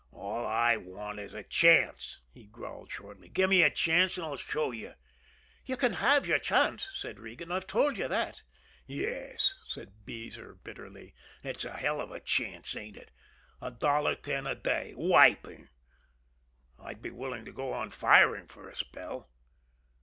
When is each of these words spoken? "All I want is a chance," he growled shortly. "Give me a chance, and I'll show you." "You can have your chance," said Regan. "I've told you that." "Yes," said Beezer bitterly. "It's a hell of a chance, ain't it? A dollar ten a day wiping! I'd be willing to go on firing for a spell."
"All 0.13 0.47
I 0.47 0.77
want 0.77 1.19
is 1.19 1.35
a 1.35 1.43
chance," 1.43 2.21
he 2.33 2.47
growled 2.47 2.91
shortly. 2.91 3.29
"Give 3.29 3.47
me 3.51 3.61
a 3.61 3.69
chance, 3.69 4.17
and 4.17 4.25
I'll 4.25 4.35
show 4.35 4.71
you." 4.71 4.95
"You 5.67 5.77
can 5.77 5.93
have 5.93 6.25
your 6.25 6.39
chance," 6.39 6.89
said 6.95 7.19
Regan. 7.19 7.51
"I've 7.51 7.67
told 7.67 7.99
you 7.99 8.07
that." 8.07 8.41
"Yes," 8.87 9.53
said 9.67 10.03
Beezer 10.03 10.55
bitterly. 10.55 11.13
"It's 11.43 11.65
a 11.65 11.77
hell 11.77 12.01
of 12.01 12.09
a 12.09 12.19
chance, 12.19 12.75
ain't 12.75 12.97
it? 12.97 13.11
A 13.61 13.69
dollar 13.69 14.15
ten 14.15 14.47
a 14.47 14.55
day 14.55 14.95
wiping! 14.97 15.69
I'd 16.79 17.03
be 17.03 17.11
willing 17.11 17.45
to 17.45 17.51
go 17.53 17.71
on 17.71 17.91
firing 17.91 18.47
for 18.47 18.67
a 18.67 18.75
spell." 18.75 19.29